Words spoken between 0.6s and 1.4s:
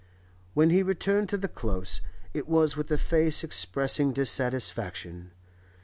he returned to